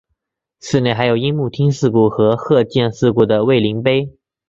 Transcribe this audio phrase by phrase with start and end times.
[0.59, 4.09] 寺内还有樱木町事故和鹤见事故的慰灵碑。